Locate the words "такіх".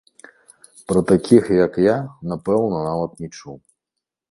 1.11-1.51